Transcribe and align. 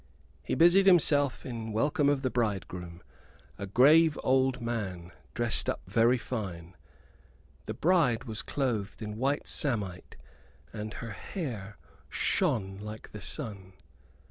He 0.41 0.55
busied 0.55 0.87
himself 0.87 1.45
in 1.45 1.73
welcome 1.73 2.09
of 2.09 2.23
the 2.23 2.31
bridegroom 2.31 3.03
a 3.59 3.67
grave 3.67 4.17
old 4.23 4.59
man, 4.59 5.11
dressed 5.35 5.69
up 5.69 5.79
very 5.87 6.17
fine. 6.17 6.75
The 7.65 7.75
bride 7.75 8.23
was 8.23 8.41
clothed 8.41 9.03
in 9.03 9.17
white 9.17 9.47
samite, 9.47 10.17
and 10.73 10.95
her 11.05 11.11
hair 11.11 11.77
shone 12.09 12.79
like 12.79 13.11
the 13.11 13.21
sun. 13.21 13.73